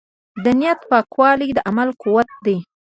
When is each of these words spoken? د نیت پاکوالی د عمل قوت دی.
د 0.43 0.45
نیت 0.59 0.79
پاکوالی 0.89 1.49
د 1.53 1.59
عمل 1.69 1.89
قوت 2.01 2.29
دی. 2.45 2.57